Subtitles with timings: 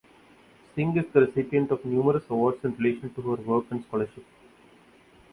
[0.73, 4.25] Singh is the recipient of numerous awards in relation to her work and scholarship.